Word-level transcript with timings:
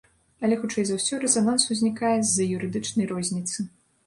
Але 0.47 0.55
хутчэй 0.61 0.85
за 0.89 0.97
ўсё, 0.99 1.19
рэзананс 1.23 1.67
узнікае 1.75 2.15
з-за 2.31 2.49
юрыдычнай 2.57 3.05
розніцы. 3.15 3.59